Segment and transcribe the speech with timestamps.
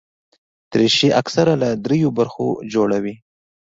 [0.71, 3.15] دریشي اکثره له درېو برخو جوړه وي.